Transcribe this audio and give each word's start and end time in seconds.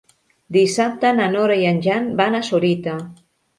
Dissabte 0.55 1.11
na 1.19 1.27
Nora 1.35 1.59
i 1.65 1.69
en 1.73 1.83
Jan 1.89 2.09
van 2.25 2.41
a 2.41 2.43
Sorita. 2.51 2.99